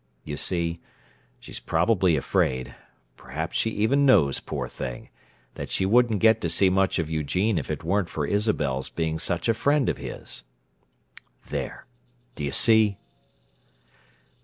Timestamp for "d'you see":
12.33-12.97